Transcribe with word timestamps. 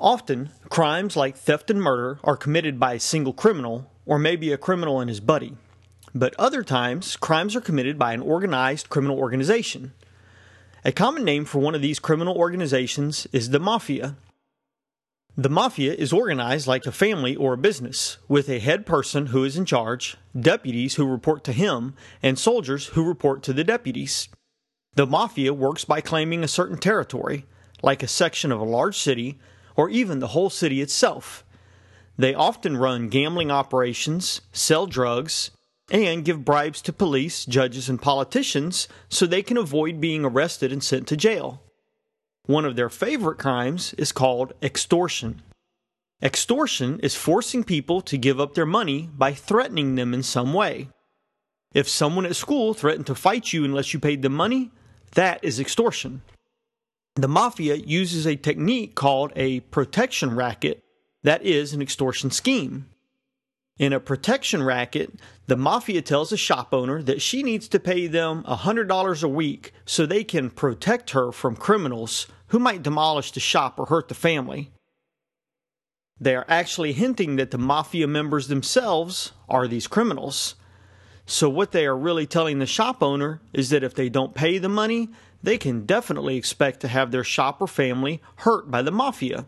Often, 0.00 0.50
crimes 0.68 1.16
like 1.16 1.36
theft 1.36 1.70
and 1.70 1.80
murder 1.80 2.18
are 2.22 2.36
committed 2.36 2.78
by 2.78 2.94
a 2.94 3.00
single 3.00 3.32
criminal, 3.32 3.90
or 4.04 4.18
maybe 4.18 4.52
a 4.52 4.58
criminal 4.58 5.00
and 5.00 5.08
his 5.08 5.20
buddy. 5.20 5.56
But 6.14 6.34
other 6.38 6.62
times, 6.62 7.16
crimes 7.16 7.56
are 7.56 7.60
committed 7.60 7.98
by 7.98 8.12
an 8.12 8.20
organized 8.20 8.90
criminal 8.90 9.18
organization. 9.18 9.92
A 10.84 10.92
common 10.92 11.24
name 11.24 11.44
for 11.44 11.58
one 11.58 11.74
of 11.74 11.82
these 11.82 11.98
criminal 11.98 12.36
organizations 12.36 13.26
is 13.32 13.50
the 13.50 13.58
mafia. 13.58 14.16
The 15.36 15.50
mafia 15.50 15.92
is 15.94 16.12
organized 16.12 16.66
like 16.66 16.86
a 16.86 16.92
family 16.92 17.34
or 17.34 17.54
a 17.54 17.58
business, 17.58 18.18
with 18.28 18.48
a 18.48 18.58
head 18.58 18.86
person 18.86 19.26
who 19.26 19.44
is 19.44 19.56
in 19.56 19.64
charge, 19.64 20.16
deputies 20.38 20.94
who 20.94 21.06
report 21.06 21.42
to 21.44 21.52
him, 21.52 21.94
and 22.22 22.38
soldiers 22.38 22.88
who 22.88 23.04
report 23.04 23.42
to 23.42 23.52
the 23.52 23.64
deputies. 23.64 24.28
The 24.94 25.06
mafia 25.06 25.52
works 25.52 25.84
by 25.84 26.00
claiming 26.00 26.44
a 26.44 26.48
certain 26.48 26.78
territory, 26.78 27.44
like 27.82 28.02
a 28.02 28.08
section 28.08 28.52
of 28.52 28.60
a 28.60 28.64
large 28.64 28.96
city, 28.96 29.38
or 29.76 29.88
even 29.90 30.18
the 30.18 30.28
whole 30.28 30.50
city 30.50 30.80
itself. 30.80 31.44
They 32.18 32.34
often 32.34 32.76
run 32.76 33.08
gambling 33.08 33.50
operations, 33.50 34.40
sell 34.52 34.86
drugs, 34.86 35.50
and 35.90 36.24
give 36.24 36.44
bribes 36.44 36.82
to 36.82 36.92
police, 36.92 37.44
judges, 37.44 37.88
and 37.88 38.00
politicians 38.00 38.88
so 39.08 39.26
they 39.26 39.42
can 39.42 39.56
avoid 39.56 40.00
being 40.00 40.24
arrested 40.24 40.72
and 40.72 40.82
sent 40.82 41.06
to 41.08 41.16
jail. 41.16 41.62
One 42.46 42.64
of 42.64 42.76
their 42.76 42.88
favorite 42.88 43.38
crimes 43.38 43.92
is 43.94 44.12
called 44.12 44.52
extortion. 44.62 45.42
Extortion 46.22 46.98
is 47.00 47.14
forcing 47.14 47.62
people 47.62 48.00
to 48.00 48.16
give 48.16 48.40
up 48.40 48.54
their 48.54 48.66
money 48.66 49.10
by 49.16 49.32
threatening 49.32 49.94
them 49.94 50.14
in 50.14 50.22
some 50.22 50.54
way. 50.54 50.88
If 51.74 51.88
someone 51.88 52.24
at 52.24 52.36
school 52.36 52.72
threatened 52.72 53.06
to 53.08 53.14
fight 53.14 53.52
you 53.52 53.64
unless 53.64 53.92
you 53.92 54.00
paid 54.00 54.22
them 54.22 54.32
money, 54.32 54.70
that 55.12 55.44
is 55.44 55.60
extortion. 55.60 56.22
The 57.16 57.28
mafia 57.28 57.76
uses 57.76 58.26
a 58.26 58.36
technique 58.36 58.94
called 58.94 59.32
a 59.34 59.60
protection 59.60 60.36
racket 60.36 60.84
that 61.22 61.42
is 61.42 61.72
an 61.72 61.80
extortion 61.80 62.30
scheme. 62.30 62.90
In 63.78 63.94
a 63.94 64.00
protection 64.00 64.62
racket, 64.62 65.18
the 65.46 65.56
mafia 65.56 66.02
tells 66.02 66.30
a 66.30 66.36
shop 66.36 66.74
owner 66.74 67.02
that 67.02 67.22
she 67.22 67.42
needs 67.42 67.68
to 67.68 67.80
pay 67.80 68.06
them 68.06 68.44
$100 68.44 69.22
a 69.22 69.28
week 69.28 69.72
so 69.86 70.04
they 70.04 70.24
can 70.24 70.50
protect 70.50 71.10
her 71.10 71.32
from 71.32 71.56
criminals 71.56 72.26
who 72.48 72.58
might 72.58 72.82
demolish 72.82 73.32
the 73.32 73.40
shop 73.40 73.80
or 73.80 73.86
hurt 73.86 74.08
the 74.08 74.14
family. 74.14 74.70
They 76.20 76.36
are 76.36 76.46
actually 76.48 76.92
hinting 76.92 77.36
that 77.36 77.50
the 77.50 77.58
mafia 77.58 78.06
members 78.06 78.48
themselves 78.48 79.32
are 79.48 79.66
these 79.66 79.86
criminals. 79.86 80.54
So, 81.26 81.48
what 81.48 81.72
they 81.72 81.86
are 81.86 81.96
really 81.96 82.26
telling 82.26 82.60
the 82.60 82.66
shop 82.66 83.02
owner 83.02 83.40
is 83.52 83.70
that 83.70 83.82
if 83.82 83.94
they 83.94 84.08
don't 84.08 84.34
pay 84.34 84.58
the 84.58 84.68
money, 84.68 85.10
they 85.42 85.58
can 85.58 85.84
definitely 85.84 86.36
expect 86.36 86.80
to 86.80 86.88
have 86.88 87.10
their 87.10 87.24
shop 87.24 87.60
or 87.60 87.66
family 87.66 88.22
hurt 88.36 88.70
by 88.70 88.80
the 88.82 88.92
mafia. 88.92 89.46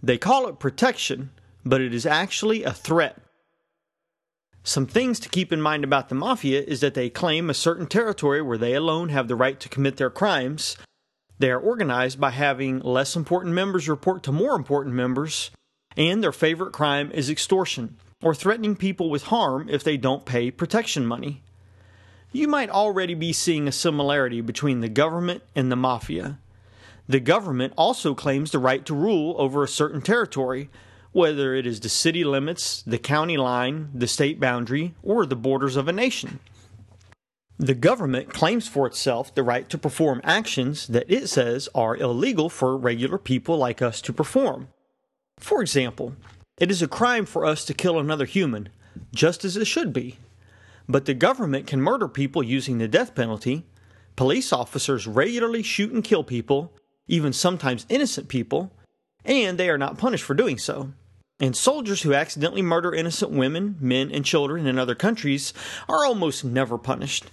They 0.00 0.18
call 0.18 0.46
it 0.48 0.60
protection, 0.60 1.30
but 1.64 1.80
it 1.80 1.92
is 1.92 2.06
actually 2.06 2.62
a 2.62 2.72
threat. 2.72 3.20
Some 4.62 4.86
things 4.86 5.20
to 5.20 5.28
keep 5.28 5.52
in 5.52 5.60
mind 5.60 5.84
about 5.84 6.08
the 6.08 6.14
mafia 6.14 6.62
is 6.62 6.80
that 6.80 6.94
they 6.94 7.10
claim 7.10 7.50
a 7.50 7.54
certain 7.54 7.86
territory 7.86 8.40
where 8.40 8.56
they 8.56 8.74
alone 8.74 9.10
have 9.10 9.28
the 9.28 9.36
right 9.36 9.58
to 9.60 9.68
commit 9.68 9.96
their 9.96 10.10
crimes. 10.10 10.76
They 11.38 11.50
are 11.50 11.60
organized 11.60 12.20
by 12.20 12.30
having 12.30 12.78
less 12.78 13.16
important 13.16 13.54
members 13.54 13.88
report 13.88 14.22
to 14.22 14.32
more 14.32 14.54
important 14.54 14.94
members, 14.94 15.50
and 15.96 16.22
their 16.22 16.32
favorite 16.32 16.72
crime 16.72 17.10
is 17.12 17.28
extortion, 17.28 17.98
or 18.24 18.34
threatening 18.34 18.74
people 18.74 19.10
with 19.10 19.24
harm 19.24 19.68
if 19.68 19.84
they 19.84 19.98
don't 19.98 20.24
pay 20.24 20.50
protection 20.50 21.06
money. 21.06 21.42
You 22.32 22.48
might 22.48 22.70
already 22.70 23.14
be 23.14 23.34
seeing 23.34 23.68
a 23.68 23.72
similarity 23.72 24.40
between 24.40 24.80
the 24.80 24.88
government 24.88 25.42
and 25.54 25.70
the 25.70 25.76
mafia. 25.76 26.38
The 27.06 27.20
government 27.20 27.74
also 27.76 28.14
claims 28.14 28.50
the 28.50 28.58
right 28.58 28.84
to 28.86 28.94
rule 28.94 29.36
over 29.38 29.62
a 29.62 29.68
certain 29.68 30.00
territory, 30.00 30.70
whether 31.12 31.54
it 31.54 31.66
is 31.66 31.80
the 31.80 31.90
city 31.90 32.24
limits, 32.24 32.82
the 32.82 32.98
county 32.98 33.36
line, 33.36 33.90
the 33.94 34.08
state 34.08 34.40
boundary, 34.40 34.94
or 35.02 35.26
the 35.26 35.36
borders 35.36 35.76
of 35.76 35.86
a 35.86 35.92
nation. 35.92 36.40
The 37.58 37.74
government 37.74 38.30
claims 38.30 38.66
for 38.66 38.86
itself 38.86 39.34
the 39.34 39.42
right 39.42 39.68
to 39.68 39.76
perform 39.76 40.22
actions 40.24 40.86
that 40.88 41.08
it 41.08 41.28
says 41.28 41.68
are 41.74 41.94
illegal 41.94 42.48
for 42.48 42.76
regular 42.76 43.18
people 43.18 43.58
like 43.58 43.82
us 43.82 44.00
to 44.00 44.14
perform. 44.14 44.68
For 45.38 45.60
example, 45.60 46.14
it 46.58 46.70
is 46.70 46.82
a 46.82 46.88
crime 46.88 47.26
for 47.26 47.44
us 47.44 47.64
to 47.64 47.74
kill 47.74 47.98
another 47.98 48.26
human, 48.26 48.68
just 49.14 49.44
as 49.44 49.56
it 49.56 49.66
should 49.66 49.92
be. 49.92 50.18
But 50.88 51.06
the 51.06 51.14
government 51.14 51.66
can 51.66 51.80
murder 51.80 52.08
people 52.08 52.42
using 52.42 52.78
the 52.78 52.88
death 52.88 53.14
penalty. 53.14 53.64
Police 54.16 54.52
officers 54.52 55.06
regularly 55.06 55.62
shoot 55.62 55.92
and 55.92 56.04
kill 56.04 56.22
people, 56.22 56.72
even 57.08 57.32
sometimes 57.32 57.86
innocent 57.88 58.28
people, 58.28 58.72
and 59.24 59.58
they 59.58 59.68
are 59.68 59.78
not 59.78 59.98
punished 59.98 60.24
for 60.24 60.34
doing 60.34 60.58
so. 60.58 60.92
And 61.40 61.56
soldiers 61.56 62.02
who 62.02 62.14
accidentally 62.14 62.62
murder 62.62 62.94
innocent 62.94 63.32
women, 63.32 63.76
men, 63.80 64.12
and 64.12 64.24
children 64.24 64.66
in 64.66 64.78
other 64.78 64.94
countries 64.94 65.52
are 65.88 66.04
almost 66.04 66.44
never 66.44 66.78
punished. 66.78 67.24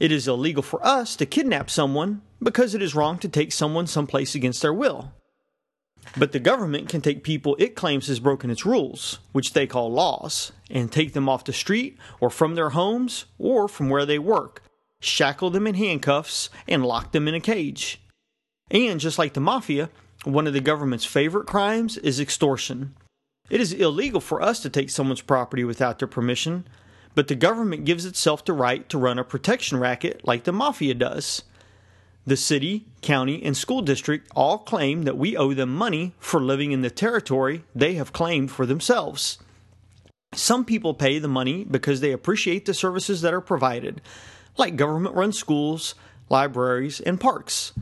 It 0.00 0.10
is 0.10 0.26
illegal 0.26 0.62
for 0.62 0.84
us 0.84 1.14
to 1.16 1.26
kidnap 1.26 1.70
someone 1.70 2.22
because 2.42 2.74
it 2.74 2.82
is 2.82 2.94
wrong 2.94 3.18
to 3.18 3.28
take 3.28 3.52
someone 3.52 3.86
someplace 3.86 4.34
against 4.34 4.62
their 4.62 4.74
will. 4.74 5.12
But 6.16 6.32
the 6.32 6.40
government 6.40 6.88
can 6.88 7.00
take 7.00 7.22
people 7.22 7.56
it 7.58 7.74
claims 7.76 8.08
has 8.08 8.20
broken 8.20 8.50
its 8.50 8.66
rules, 8.66 9.18
which 9.32 9.52
they 9.52 9.66
call 9.66 9.92
laws, 9.92 10.52
and 10.70 10.90
take 10.90 11.12
them 11.12 11.28
off 11.28 11.44
the 11.44 11.52
street 11.52 11.98
or 12.20 12.30
from 12.30 12.54
their 12.54 12.70
homes 12.70 13.26
or 13.38 13.68
from 13.68 13.88
where 13.88 14.06
they 14.06 14.18
work, 14.18 14.62
shackle 15.00 15.50
them 15.50 15.66
in 15.66 15.74
handcuffs, 15.74 16.50
and 16.66 16.84
lock 16.84 17.12
them 17.12 17.28
in 17.28 17.34
a 17.34 17.40
cage. 17.40 18.00
And 18.70 19.00
just 19.00 19.18
like 19.18 19.34
the 19.34 19.40
mafia, 19.40 19.90
one 20.24 20.46
of 20.46 20.52
the 20.52 20.60
government's 20.60 21.04
favorite 21.04 21.46
crimes 21.46 21.96
is 21.98 22.20
extortion. 22.20 22.94
It 23.50 23.60
is 23.60 23.72
illegal 23.72 24.20
for 24.20 24.42
us 24.42 24.60
to 24.60 24.70
take 24.70 24.90
someone's 24.90 25.22
property 25.22 25.64
without 25.64 25.98
their 25.98 26.08
permission, 26.08 26.66
but 27.14 27.28
the 27.28 27.34
government 27.34 27.84
gives 27.84 28.04
itself 28.04 28.44
the 28.44 28.52
right 28.52 28.88
to 28.88 28.98
run 28.98 29.18
a 29.18 29.24
protection 29.24 29.78
racket 29.78 30.26
like 30.26 30.44
the 30.44 30.52
mafia 30.52 30.94
does. 30.94 31.44
The 32.28 32.36
city, 32.36 32.84
county, 33.00 33.42
and 33.42 33.56
school 33.56 33.80
district 33.80 34.30
all 34.36 34.58
claim 34.58 35.04
that 35.04 35.16
we 35.16 35.34
owe 35.34 35.54
them 35.54 35.74
money 35.74 36.12
for 36.18 36.42
living 36.42 36.72
in 36.72 36.82
the 36.82 36.90
territory 36.90 37.64
they 37.74 37.94
have 37.94 38.12
claimed 38.12 38.50
for 38.50 38.66
themselves. 38.66 39.38
Some 40.34 40.66
people 40.66 40.92
pay 40.92 41.18
the 41.18 41.26
money 41.26 41.64
because 41.64 42.02
they 42.02 42.12
appreciate 42.12 42.66
the 42.66 42.74
services 42.74 43.22
that 43.22 43.32
are 43.32 43.40
provided, 43.40 44.02
like 44.58 44.76
government 44.76 45.14
run 45.14 45.32
schools, 45.32 45.94
libraries, 46.28 47.00
and 47.00 47.18
parks. 47.18 47.72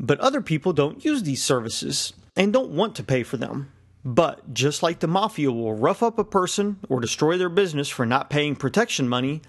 But 0.00 0.20
other 0.20 0.40
people 0.40 0.72
don't 0.72 1.04
use 1.04 1.24
these 1.24 1.44
services 1.44 2.14
and 2.34 2.50
don't 2.50 2.70
want 2.70 2.94
to 2.94 3.04
pay 3.04 3.24
for 3.24 3.36
them. 3.36 3.70
But 4.06 4.54
just 4.54 4.82
like 4.82 5.00
the 5.00 5.06
mafia 5.06 5.52
will 5.52 5.74
rough 5.74 6.02
up 6.02 6.18
a 6.18 6.24
person 6.24 6.78
or 6.88 6.98
destroy 6.98 7.36
their 7.36 7.50
business 7.50 7.90
for 7.90 8.06
not 8.06 8.30
paying 8.30 8.56
protection 8.56 9.06
money, 9.06 9.42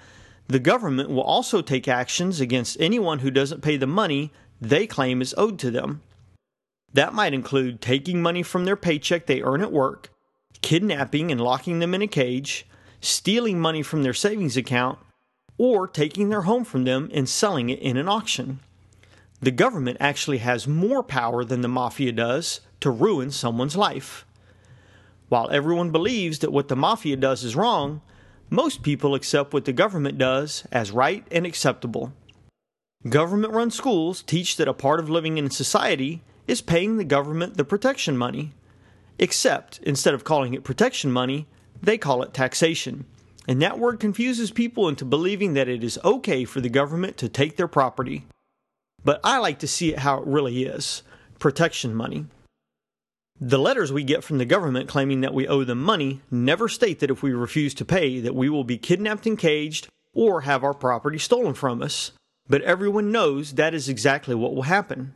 the 0.48 0.60
government 0.60 1.10
will 1.10 1.24
also 1.24 1.62
take 1.62 1.88
actions 1.88 2.40
against 2.40 2.78
anyone 2.80 3.20
who 3.20 3.32
doesn't 3.32 3.62
pay 3.62 3.78
the 3.78 3.88
money 3.88 4.32
they 4.62 4.88
claim 4.88 5.22
is 5.22 5.36
owed 5.38 5.60
to 5.60 5.72
them. 5.72 6.02
That 6.94 7.14
might 7.14 7.34
include 7.34 7.82
taking 7.82 8.22
money 8.22 8.44
from 8.44 8.66
their 8.66 8.76
paycheck 8.76 9.26
they 9.26 9.42
earn 9.42 9.62
at 9.62 9.72
work, 9.72 10.12
kidnapping 10.62 11.32
and 11.32 11.42
locking 11.42 11.80
them 11.80 11.94
in 11.94 12.02
a 12.02 12.08
cage, 12.08 12.66
stealing 13.02 13.60
money 13.60 13.82
from 13.82 14.04
their 14.04 14.14
savings 14.14 14.56
account, 14.56 15.00
or 15.58 15.88
taking 15.88 16.30
their 16.30 16.44
home 16.44 16.64
from 16.64 16.84
them 16.84 17.10
and 17.14 17.28
selling 17.28 17.70
it 17.70 17.80
in 17.80 17.98
an 17.98 18.08
auction. 18.08 18.60
The 19.42 19.52
government 19.52 19.98
actually 20.00 20.40
has 20.40 20.68
more 20.68 21.04
power 21.04 21.44
than 21.44 21.62
the 21.62 21.68
mafia 21.68 22.12
does 22.12 22.62
to 22.80 22.90
ruin 22.90 23.32
someone's 23.32 23.76
life. 23.76 24.26
While 25.28 25.50
everyone 25.50 25.92
believes 25.92 26.40
that 26.40 26.52
what 26.52 26.68
the 26.68 26.76
mafia 26.76 27.18
does 27.18 27.44
is 27.44 27.56
wrong, 27.56 28.02
most 28.50 28.84
people 28.84 29.16
accept 29.16 29.54
what 29.54 29.66
the 29.66 29.74
government 29.74 30.18
does 30.18 30.66
as 30.72 30.92
right 30.92 31.26
and 31.32 31.46
acceptable. 31.46 32.14
Government 33.10 33.54
run 33.54 33.72
schools 33.72 34.22
teach 34.22 34.58
that 34.58 34.68
a 34.68 34.74
part 34.74 35.00
of 35.00 35.10
living 35.10 35.38
in 35.38 35.50
society 35.50 36.24
is 36.48 36.62
paying 36.62 36.98
the 36.98 37.04
government 37.04 37.58
the 37.58 37.64
protection 37.64 38.18
money. 38.18 38.54
Except, 39.18 39.80
instead 39.84 40.14
of 40.14 40.24
calling 40.24 40.54
it 40.54 40.64
protection 40.64 41.12
money, 41.12 41.48
they 41.82 41.98
call 41.98 42.22
it 42.24 42.34
taxation. 42.34 43.06
And 43.48 43.62
that 43.62 43.80
word 43.80 44.00
confuses 44.00 44.52
people 44.52 44.90
into 44.90 45.06
believing 45.06 45.54
that 45.54 45.70
it 45.70 45.84
is 45.84 46.00
okay 46.04 46.46
for 46.46 46.62
the 46.62 46.70
government 46.70 47.18
to 47.18 47.30
take 47.30 47.58
their 47.58 47.68
property. 47.68 48.26
But 49.04 49.20
I 49.24 49.38
like 49.38 49.60
to 49.60 49.68
see 49.68 49.94
it 49.94 50.00
how 50.00 50.20
it 50.20 50.28
really 50.28 50.64
is 50.64 51.04
protection 51.38 51.94
money. 51.94 52.26
The 53.40 53.60
letters 53.60 53.92
we 53.92 54.06
get 54.06 54.24
from 54.24 54.38
the 54.38 54.46
government 54.46 54.88
claiming 54.88 55.20
that 55.22 55.34
we 55.34 55.46
owe 55.46 55.66
them 55.66 55.82
money 55.84 56.22
never 56.32 56.70
state 56.70 57.00
that 57.00 57.12
if 57.12 57.22
we 57.22 57.34
refuse 57.34 57.74
to 57.76 57.86
pay 57.86 58.22
that 58.22 58.34
we 58.34 58.48
will 58.48 58.64
be 58.64 58.78
kidnapped 58.78 59.28
and 59.28 59.38
caged 59.38 59.90
or 60.14 60.42
have 60.42 60.64
our 60.64 60.74
property 60.74 61.18
stolen 61.18 61.54
from 61.54 61.82
us. 61.82 62.14
But 62.48 62.62
everyone 62.62 63.12
knows 63.12 63.54
that 63.56 63.74
is 63.74 63.90
exactly 63.90 64.36
what 64.36 64.56
will 64.56 64.64
happen. 64.64 65.14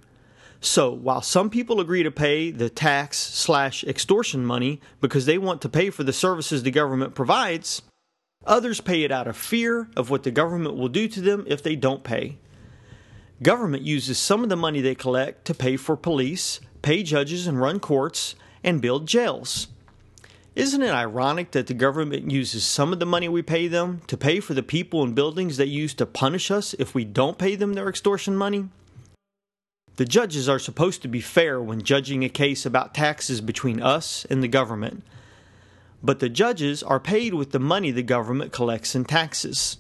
So, 0.60 0.92
while 0.92 1.22
some 1.22 1.50
people 1.50 1.80
agree 1.80 2.04
to 2.04 2.12
pay 2.12 2.52
the 2.52 2.70
tax 2.70 3.18
slash 3.18 3.86
extortion 3.86 4.46
money 4.46 4.82
because 5.00 5.26
they 5.26 5.38
want 5.38 5.62
to 5.62 5.70
pay 5.70 5.90
for 5.90 6.04
the 6.04 6.12
services 6.12 6.64
the 6.64 6.72
government 6.72 7.16
provides, 7.16 7.82
others 8.46 8.82
pay 8.82 9.04
it 9.04 9.12
out 9.14 9.28
of 9.28 9.38
fear 9.38 9.90
of 9.96 10.10
what 10.10 10.24
the 10.24 10.32
government 10.32 10.76
will 10.76 10.90
do 10.90 11.08
to 11.08 11.22
them 11.22 11.46
if 11.48 11.64
they 11.64 11.78
don't 11.78 12.04
pay. 12.04 12.38
Government 13.42 13.84
uses 13.84 14.18
some 14.18 14.44
of 14.44 14.50
the 14.50 14.58
money 14.58 14.82
they 14.82 14.96
collect 14.96 15.46
to 15.46 15.54
pay 15.54 15.78
for 15.78 15.96
police, 15.96 16.60
pay 16.82 17.04
judges 17.04 17.48
and 17.48 17.60
run 17.60 17.80
courts, 17.80 18.36
and 18.64 18.82
build 18.82 19.08
jails. 19.08 19.68
Isn't 20.56 20.82
it 20.82 20.90
ironic 20.90 21.52
that 21.52 21.68
the 21.68 21.74
government 21.74 22.32
uses 22.32 22.66
some 22.66 22.92
of 22.92 23.00
the 23.00 23.06
money 23.06 23.30
we 23.30 23.42
pay 23.42 23.68
them 23.68 24.02
to 24.08 24.18
pay 24.18 24.40
for 24.40 24.54
the 24.54 24.64
people 24.64 25.04
and 25.04 25.16
buildings 25.16 25.58
they 25.58 25.66
use 25.66 25.94
to 25.94 26.06
punish 26.06 26.52
us 26.52 26.74
if 26.74 26.94
we 26.94 27.06
don't 27.06 27.38
pay 27.38 27.56
them 27.56 27.74
their 27.74 27.88
extortion 27.88 28.36
money? 28.36 28.68
The 29.96 30.06
judges 30.06 30.50
are 30.50 30.60
supposed 30.60 31.02
to 31.02 31.08
be 31.08 31.22
fair 31.22 31.62
when 31.62 31.84
judging 31.84 32.24
a 32.24 32.30
case 32.30 32.66
about 32.66 32.94
taxes 32.94 33.42
between 33.42 33.82
us 33.82 34.26
and 34.30 34.42
the 34.42 34.48
government. 34.48 35.04
But 36.02 36.20
the 36.20 36.30
judges 36.30 36.82
are 36.84 37.00
paid 37.00 37.34
with 37.34 37.52
the 37.52 37.60
money 37.60 37.92
the 37.92 38.04
government 38.04 38.52
collects 38.52 38.96
in 38.96 39.06
taxes. 39.06 39.78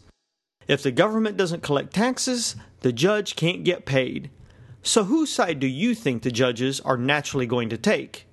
If 0.68 0.84
the 0.84 0.92
government 0.92 1.36
doesn't 1.36 1.64
collect 1.64 1.94
taxes, 1.94 2.56
the 2.82 2.94
judge 2.94 3.36
can't 3.36 3.64
get 3.64 3.86
paid. 3.86 4.30
So, 4.82 5.04
whose 5.04 5.32
side 5.32 5.60
do 5.60 5.68
you 5.68 5.94
think 5.94 6.24
the 6.24 6.32
judges 6.32 6.80
are 6.82 6.98
naturally 6.98 7.46
going 7.46 7.70
to 7.70 7.78
take? 7.78 8.26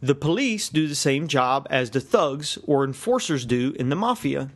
The 0.00 0.14
police 0.14 0.68
do 0.68 0.88
the 0.88 0.94
same 0.94 1.28
job 1.28 1.66
as 1.70 1.90
the 1.90 2.00
thugs 2.00 2.58
or 2.66 2.84
enforcers 2.84 3.46
do 3.46 3.74
in 3.78 3.88
the 3.88 3.96
mafia. 3.96 4.50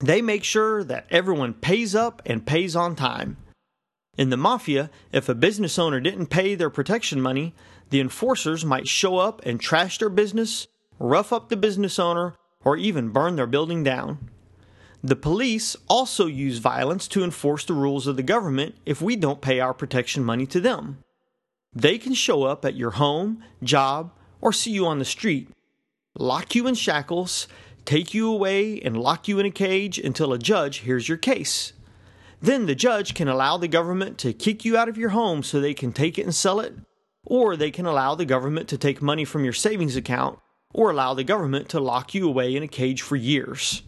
They 0.00 0.22
make 0.22 0.44
sure 0.44 0.82
that 0.84 1.06
everyone 1.10 1.52
pays 1.54 1.94
up 1.94 2.22
and 2.24 2.46
pays 2.46 2.74
on 2.74 2.96
time. 2.96 3.36
In 4.16 4.30
the 4.30 4.36
mafia, 4.36 4.90
if 5.12 5.28
a 5.28 5.34
business 5.34 5.78
owner 5.78 6.00
didn't 6.00 6.26
pay 6.26 6.54
their 6.54 6.70
protection 6.70 7.20
money, 7.20 7.54
the 7.90 8.00
enforcers 8.00 8.64
might 8.64 8.88
show 8.88 9.18
up 9.18 9.44
and 9.44 9.60
trash 9.60 9.98
their 9.98 10.08
business, 10.08 10.66
rough 10.98 11.32
up 11.32 11.48
the 11.48 11.56
business 11.56 11.98
owner, 11.98 12.34
or 12.64 12.76
even 12.76 13.10
burn 13.10 13.36
their 13.36 13.46
building 13.46 13.82
down. 13.84 14.30
The 15.02 15.16
police 15.16 15.76
also 15.88 16.26
use 16.26 16.58
violence 16.58 17.08
to 17.08 17.24
enforce 17.24 17.64
the 17.64 17.72
rules 17.72 18.06
of 18.06 18.16
the 18.16 18.22
government 18.22 18.74
if 18.84 19.00
we 19.00 19.16
don't 19.16 19.40
pay 19.40 19.58
our 19.58 19.72
protection 19.72 20.22
money 20.22 20.46
to 20.46 20.60
them. 20.60 20.98
They 21.72 21.96
can 21.96 22.12
show 22.12 22.42
up 22.42 22.64
at 22.64 22.74
your 22.74 22.92
home, 22.92 23.42
job, 23.62 24.12
or 24.40 24.52
see 24.52 24.72
you 24.72 24.86
on 24.86 24.98
the 24.98 25.04
street, 25.04 25.48
lock 26.18 26.54
you 26.54 26.66
in 26.66 26.74
shackles, 26.74 27.48
take 27.84 28.12
you 28.12 28.30
away, 28.30 28.80
and 28.80 28.96
lock 28.96 29.26
you 29.26 29.38
in 29.38 29.46
a 29.46 29.50
cage 29.50 29.98
until 29.98 30.32
a 30.32 30.38
judge 30.38 30.78
hears 30.78 31.08
your 31.08 31.18
case. 31.18 31.72
Then 32.42 32.66
the 32.66 32.74
judge 32.74 33.14
can 33.14 33.28
allow 33.28 33.56
the 33.56 33.68
government 33.68 34.18
to 34.18 34.32
kick 34.32 34.64
you 34.64 34.76
out 34.76 34.88
of 34.88 34.98
your 34.98 35.10
home 35.10 35.42
so 35.42 35.60
they 35.60 35.74
can 35.74 35.92
take 35.92 36.18
it 36.18 36.24
and 36.24 36.34
sell 36.34 36.60
it, 36.60 36.74
or 37.24 37.56
they 37.56 37.70
can 37.70 37.86
allow 37.86 38.14
the 38.14 38.24
government 38.24 38.68
to 38.68 38.78
take 38.78 39.00
money 39.00 39.24
from 39.24 39.44
your 39.44 39.52
savings 39.52 39.96
account, 39.96 40.38
or 40.74 40.90
allow 40.90 41.14
the 41.14 41.24
government 41.24 41.68
to 41.70 41.80
lock 41.80 42.14
you 42.14 42.26
away 42.26 42.54
in 42.54 42.62
a 42.62 42.68
cage 42.68 43.02
for 43.02 43.16
years. 43.16 43.82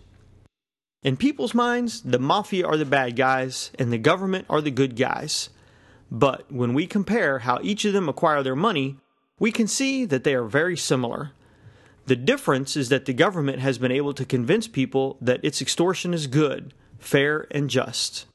In 1.02 1.16
people's 1.16 1.54
minds, 1.54 2.00
the 2.02 2.20
mafia 2.20 2.64
are 2.64 2.76
the 2.76 2.84
bad 2.84 3.16
guys 3.16 3.72
and 3.76 3.92
the 3.92 3.98
government 3.98 4.46
are 4.48 4.60
the 4.60 4.70
good 4.70 4.94
guys. 4.94 5.50
But 6.10 6.50
when 6.52 6.74
we 6.74 6.86
compare 6.86 7.40
how 7.40 7.58
each 7.62 7.84
of 7.84 7.92
them 7.92 8.08
acquire 8.08 8.42
their 8.42 8.54
money, 8.54 8.98
we 9.38 9.50
can 9.50 9.66
see 9.66 10.04
that 10.04 10.22
they 10.22 10.34
are 10.34 10.44
very 10.44 10.76
similar. 10.76 11.32
The 12.06 12.16
difference 12.16 12.76
is 12.76 12.88
that 12.90 13.06
the 13.06 13.12
government 13.12 13.58
has 13.58 13.78
been 13.78 13.90
able 13.90 14.14
to 14.14 14.24
convince 14.24 14.68
people 14.68 15.16
that 15.20 15.44
its 15.44 15.60
extortion 15.60 16.14
is 16.14 16.26
good, 16.28 16.72
fair, 16.98 17.46
and 17.50 17.68
just. 17.68 18.26